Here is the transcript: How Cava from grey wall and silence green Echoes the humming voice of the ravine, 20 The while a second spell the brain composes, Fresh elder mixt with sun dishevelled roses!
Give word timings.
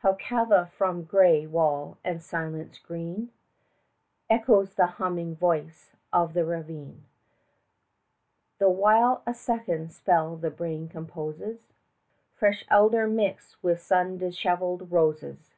How 0.00 0.12
Cava 0.12 0.66
from 0.76 1.04
grey 1.04 1.46
wall 1.46 1.96
and 2.04 2.22
silence 2.22 2.76
green 2.76 3.30
Echoes 4.28 4.74
the 4.74 4.84
humming 5.00 5.34
voice 5.36 5.96
of 6.12 6.34
the 6.34 6.44
ravine, 6.44 7.06
20 8.58 8.58
The 8.58 8.68
while 8.68 9.22
a 9.26 9.32
second 9.32 9.90
spell 9.90 10.36
the 10.36 10.50
brain 10.50 10.90
composes, 10.90 11.72
Fresh 12.34 12.66
elder 12.68 13.06
mixt 13.08 13.62
with 13.62 13.80
sun 13.80 14.18
dishevelled 14.18 14.92
roses! 14.92 15.54